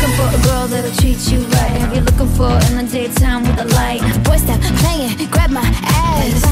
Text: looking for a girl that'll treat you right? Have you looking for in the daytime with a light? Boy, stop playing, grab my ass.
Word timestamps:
looking 0.00 0.14
for 0.16 0.28
a 0.28 0.42
girl 0.42 0.66
that'll 0.68 0.94
treat 0.96 1.30
you 1.30 1.40
right? 1.40 1.70
Have 1.80 1.94
you 1.94 2.00
looking 2.02 2.28
for 2.36 2.50
in 2.70 2.76
the 2.76 2.88
daytime 2.90 3.42
with 3.42 3.58
a 3.58 3.64
light? 3.74 4.00
Boy, 4.24 4.36
stop 4.36 4.60
playing, 4.78 5.28
grab 5.30 5.50
my 5.50 5.62
ass. 5.62 6.47